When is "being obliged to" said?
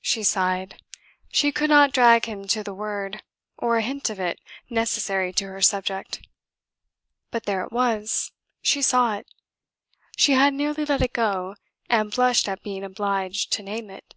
12.62-13.64